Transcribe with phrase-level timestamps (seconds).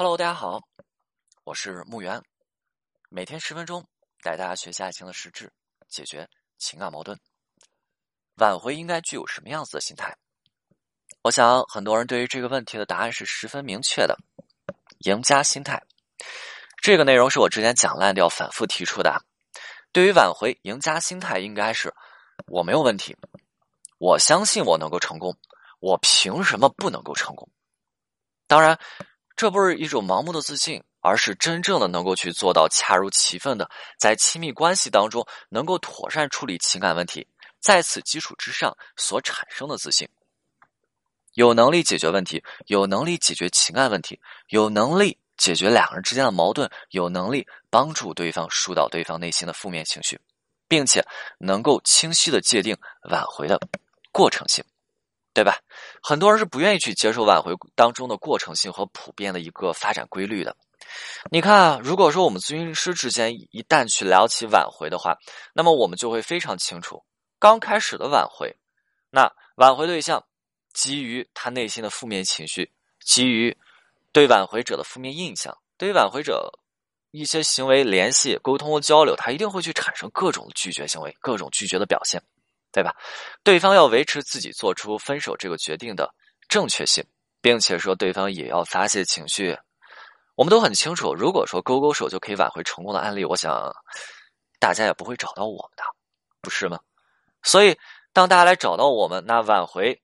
[0.00, 0.60] Hello，大家好，
[1.42, 2.22] 我是木源，
[3.08, 3.84] 每天十分钟
[4.22, 5.52] 带大家学习爱情的实质，
[5.88, 7.18] 解决情感矛盾。
[8.36, 10.16] 挽回应该具有什么样子的心态？
[11.22, 14.16] 我想很多人对于这个问题的答案是十分明确的：
[15.00, 15.82] 赢家心态。
[16.80, 19.20] 这个内容是我之前讲烂掉反复提出的。
[19.90, 21.92] 对于挽回，赢家心态应该是
[22.46, 23.16] 我没有问题，
[23.98, 25.36] 我相信我能够成功，
[25.80, 27.48] 我凭什么不能够成功？
[28.46, 28.78] 当然。
[29.38, 37.24] 这不是一种盲目的自信，而是真正的能够去做到恰如其分的，在亲密关系当中能够妥善处理情感问题，
[37.60, 40.08] 在此基础之上所产生的自信。
[41.34, 50.20] 有能力解决问题，有能力解决情感问题，有能力解决两个人之间的矛盾，有能力帮助对方疏导对方内心的负面情绪，
[50.66, 51.00] 并且
[51.38, 52.76] 能够清晰的界定
[53.08, 53.56] 挽回的
[54.10, 54.64] 过程性。
[55.38, 55.56] 对吧？
[56.02, 60.56] 很多人是不愿意去接受挽回当中的过程性和普遍的一个发展规律的。
[61.30, 65.16] 你看，如果说我们咨询师之间一旦去聊起挽回的话，
[65.54, 67.00] 那么我们就会非常清楚，
[67.38, 68.52] 刚开始的挽回，
[69.10, 70.20] 那挽回对象
[70.72, 72.68] 基于他内心的负面情绪，
[73.04, 73.56] 基于
[74.10, 76.50] 对挽回者的负面印象，对于挽回者
[77.12, 82.20] 一些行为联系、沟通和交流，他一定会去产生各种拒绝行为，各种拒绝的表现。
[82.78, 82.94] 对吧？
[83.42, 86.14] 对方要维持自己做出分手这个决定的
[86.48, 87.04] 正确性，
[87.40, 89.58] 并且说对方也要发泄情绪。
[90.36, 93.74] 我们都很清楚，如果说勾勾手就可以挽回成功的案例，我想
[94.60, 95.82] 大家也不会找到我们的，
[96.40, 96.78] 不是吗？
[97.42, 97.76] 所以，
[98.12, 100.00] 当大家来找到我们，那挽回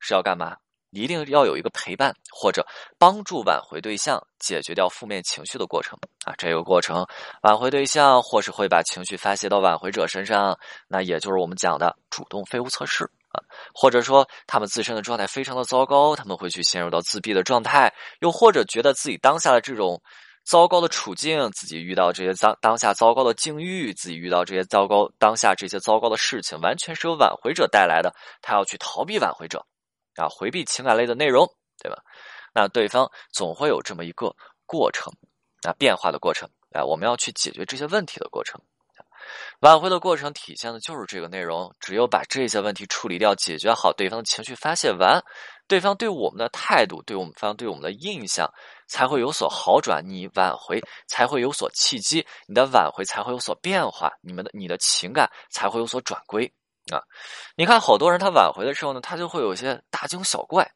[0.00, 0.56] 是要干嘛？
[0.96, 2.66] 一定要有一个陪伴或者
[2.98, 6.34] 帮助挽回对象解决掉负面情绪的过程啊！
[6.38, 7.06] 这个过程，
[7.42, 10.58] 挽回对象或是会把情绪发泄到挽回者身上，
[10.88, 13.42] 那也就是我们讲的主动废物测试啊，
[13.74, 20.00] 或者说他们自身的状态非常的糟糕，他们会去陷入到自闭的状态，又或者觉得自己当下的这种
[20.44, 29.64] 糟糕的处境，自己遇到这些当当下糟糕的境遇，自己遇到这些糟糕当下这些糟糕的事情，完全是由挽回者带来的，他要去逃避挽回者。
[30.16, 31.46] 啊，回避情感类的内容，
[31.78, 32.02] 对吧？
[32.54, 34.34] 那对方总会有这么一个
[34.64, 35.12] 过程，
[35.62, 38.60] 啊，变化的过程，啊，我们要去解决这些问题的过程。
[39.60, 41.74] 挽回的过程体现的就是这个内容。
[41.80, 45.20] 只有把这些问题处理掉，解决好对方的情绪发泄完，
[45.66, 48.48] 对方对我们的态度，对我们方对我们的印象
[48.86, 56.52] 才会有所好转，你挽回才会有所契机，你的挽回才会有所变化，你们的你的情感才会有所转归。
[56.92, 57.02] 啊，
[57.56, 60.70] 你看，好多人他挽回的时候呢，他就会有些大惊小怪，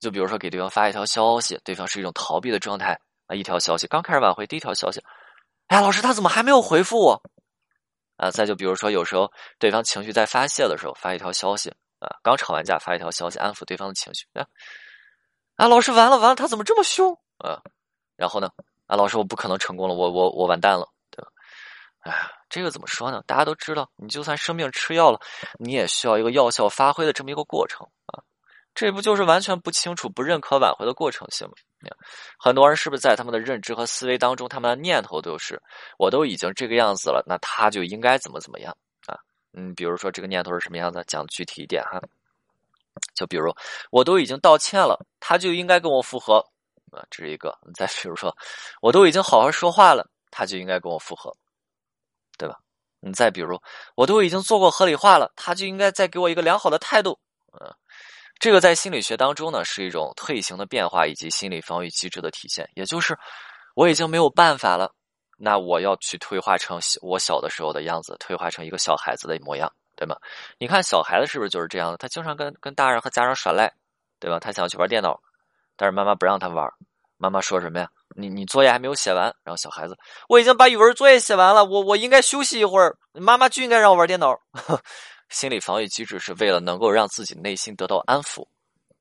[0.00, 5.00] 就比如说给对方发一条消息，对方是一种逃避的状态啊，一条消息刚开始挽回，第一条消息，
[5.68, 7.22] 哎呀，老师他怎么还没有回复我？
[8.16, 11.70] 啊，再就比如说有时候对方情绪在发泄的时候发一条消息
[12.00, 14.44] 啊，刚吵完架发一条消息安抚对方的情绪啊，
[15.54, 17.62] 啊，老师完了完了，他怎么这么凶啊？
[18.16, 18.50] 然后呢，
[18.86, 21.30] 啊，老师我不可能成功了，我我我完蛋了，对吧？
[22.00, 22.35] 哎。
[22.48, 23.22] 这个怎么说呢？
[23.26, 25.20] 大家都知道，你就算生病吃药了，
[25.58, 28.22] 你也需要一个药效发挥的这么一个过程啊。
[28.74, 31.54] 这不就是完全不清楚、不认可挽回的过程性吗？
[32.38, 35.60] 很多人是不是在他们的认知和思维当中，他们的念头都是：
[35.98, 38.76] 我都已经这个样子了，那他就应该怎么怎么样
[39.06, 39.16] 啊？
[39.54, 41.02] 嗯，比如说这个念头是什么样子？
[41.06, 42.02] 讲具体一点哈，
[43.14, 43.54] 就比如
[43.90, 46.44] 我都已经道歉了，他就应该跟我复合
[46.92, 47.56] 啊，这是一个。
[47.74, 48.36] 再比如说，
[48.82, 51.34] 我都已经好好说话了，他就应该跟我复合。
[52.36, 52.56] 对吧？
[53.00, 53.60] 你再比如，
[53.94, 57.18] 我都已经做过合理化了，他就应该再给我一个良好的态度。
[57.52, 57.72] 嗯，
[58.40, 62.68] 这个在心理学当中呢，是一种退行的变化以及心理防御机制的体现。
[62.74, 63.16] 也就是
[63.74, 64.92] 我已经没有办法了，
[65.38, 70.16] 那我要去退化成我小的时候的样子，退化成一个小孩子的模样，对吗？
[70.58, 71.96] 你看小孩子是不是就是这样的？
[71.98, 73.72] 他经常跟跟大人和家长耍赖，
[74.18, 74.40] 对吧？
[74.40, 75.20] 他想要去玩电脑，
[75.76, 76.68] 但是妈妈不让他玩。
[77.18, 77.88] 妈妈说什么呀？
[78.14, 79.96] 你你作业还没有写完，然后小孩子，
[80.28, 84.38] 我已经把语文作业写完了，我我应该休息一会儿，妈妈就应该让我玩电脑。
[85.28, 88.46] 心理防御机制是为了能够让自己内心得到安抚，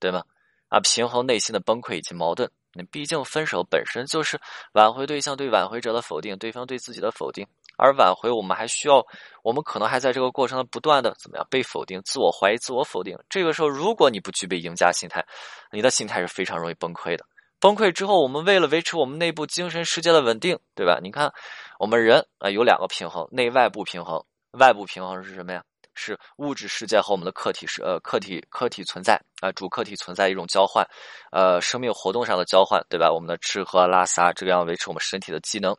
[0.00, 0.22] 对吗？
[0.68, 2.50] 啊，平衡内心的崩溃以及矛盾。
[2.74, 4.38] 那毕竟分手本身就是
[4.72, 7.46] 挽回对象对挽回者的否定，对方对自己的否定，
[7.78, 9.02] 而挽回我们还需要，
[9.42, 13.18] 我们可能还在这个过程的不断的怎么样被否定、自我怀疑、自我否定。
[13.30, 15.24] 这个时候，如果你不具备赢家心态，
[15.72, 17.24] 你的心态是非常容易崩溃的。
[17.60, 21.00] 崩溃之后，我们为了维持我们内部精神世界的稳定，对吧？
[21.02, 21.32] 你看，
[21.78, 24.24] 我们人啊有两个平衡，内外部平衡。
[24.52, 25.62] 外部平衡是什么呀？
[25.94, 30.86] 是物质世界和我们的客体是呃客体客体存在啊主客体存在一种交换，
[31.32, 33.12] 呃生命活动上的交换，对吧？
[33.12, 35.76] 我们的吃喝拉撒这个样维持我们身体的机能。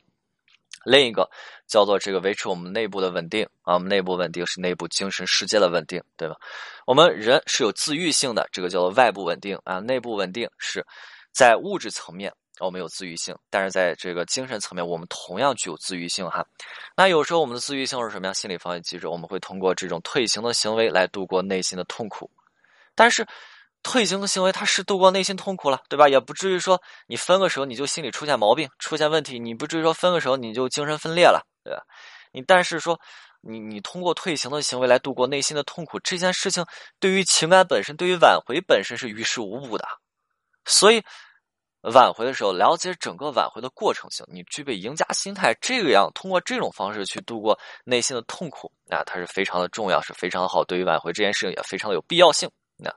[0.84, 1.28] 另一个
[1.66, 6.36] 叫做这个维持我们内部的稳定啊，我们内部稳定是内部精神世界的稳定，对吧？
[6.86, 10.86] 我们人是有自愈性的，这个叫做外部稳定啊，内部稳定是。
[11.32, 16.44] 在物质层面我们有自愈性，但是在这个精神层面，我们同样具有自愈性哈。
[16.96, 18.34] 那有时候我们的自愈性是什么样？
[18.34, 22.30] 心理防御机制，我们会通过这种退行的行为来度过内心的痛苦。
[22.94, 23.26] 但是，
[23.82, 26.08] 退行的行为它是度过内心痛苦了，对吧？
[26.08, 31.82] 也不至于说你分个手你就心里出现毛病、出现问题，你不至于说分个手你就精神分裂了，对吧？
[32.32, 33.00] 你但是说。
[33.42, 36.62] 你你通过退行的行为来度过内心的痛苦，这件事情
[36.98, 39.88] 对于情感本身，对于挽回本身是于事无补的。
[40.70, 41.02] 所以
[41.82, 50.62] 挽回的时候，了解整个挽回的过程性，你具备赢家心态，这个样通过这种方式去度过内心的痛苦，那它是非常的重要，是非常好。
[50.64, 52.50] 对于挽回这件事情也非常的有必要性。
[52.76, 52.94] 那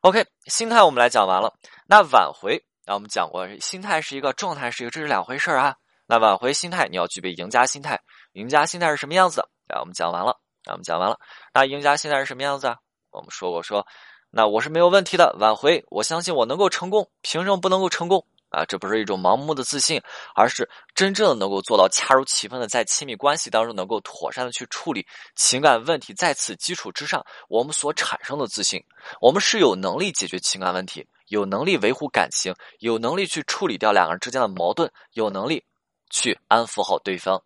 [0.00, 1.54] OK，心态我们来讲完了。
[1.86, 5.76] 那挽回，那我们讲过，心态是一个状态，是一个，这是两回事啊。
[6.06, 7.98] 那挽回心态，你要具备赢家心态。
[8.32, 9.40] 赢家心态是什么样子？
[9.68, 10.32] 啊，我们讲完了。
[10.64, 11.16] 啊，我们讲完了。
[11.54, 12.76] 那赢家心态是什么样子啊？
[13.10, 13.86] 我们说过说，
[14.34, 15.36] 那我是没有问题的。
[15.38, 17.06] 挽回，我相信我能够成功。
[17.20, 18.26] 凭什么不能够成功？
[18.48, 20.00] 啊，这不是一种盲目的自信，
[20.34, 25.06] 而是真正的能够做到恰如其分的在亲密关系当中能够妥善的去处理
[25.36, 26.14] 情感问题。
[26.14, 28.82] 在此基础之上，我们所产生的自信，
[29.20, 35.62] 我们是有能力解决情感问题，有能力维护感情，有能力去处理掉两个人之间的矛盾，有能力
[36.10, 37.42] 去安抚好对方。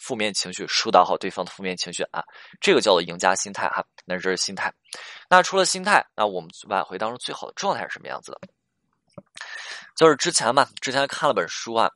[0.00, 2.24] 负面情绪疏导好对方的负面情绪啊，
[2.60, 3.84] 这个叫做赢家心态哈。
[4.04, 4.72] 那这是心态。
[5.28, 8.40] 那除了心态，那我们挽回当中最好的状态是什么样子的？
[9.96, 11.90] 就是之前嘛，之前看了本书啊，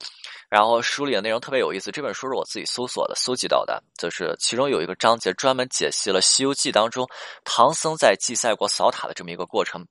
[0.50, 1.90] 然后书里的内容特别有意思。
[1.90, 7.08] 这本书是我自己搜索的、搜集到的，就是其中有一个章节专门解析了《西游记》当中
[7.44, 9.86] 唐僧在祭赛国扫塔的这么一个过程。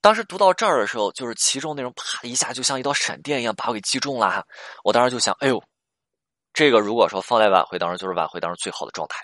[0.00, 4.44] 当时读到这儿的时候，就是其中内容啪一下就像一道闪电一样把我给击中了哈。
[4.82, 5.62] 我当时就想，哎呦。
[6.52, 9.22] 这个如果说放在挽回当中，就是挽回当中最好的状态。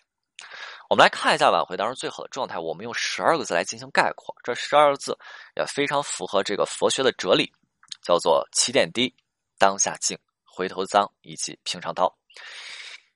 [0.89, 4.35] 我们来看一下挽回当中最好的状态，我们用十二个字来进行概括。
[4.45, 5.19] 这十二个字
[5.57, 7.53] 也非常符合这个佛学的哲理，
[8.03, 9.13] 叫做起点低、
[9.59, 12.17] 当下静、回头脏以及平常刀。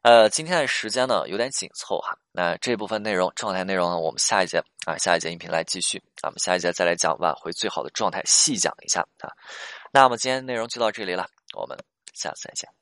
[0.03, 6.03] 呃，今天的时间呢有点紧凑哈，那这部分内容状态内容呢，我们下一节啊下一节音频来继续。
[6.17, 9.31] 咱们下一节再来讲挽回最好的状态，细讲一下啊。
[9.93, 11.79] 那么今天内容就到这里了，我们
[12.15, 12.80] 下次再见。